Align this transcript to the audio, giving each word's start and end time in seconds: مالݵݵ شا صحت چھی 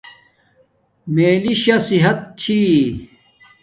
مالݵݵ 1.13 1.55
شا 1.61 1.75
صحت 1.89 2.19
چھی 2.39 2.59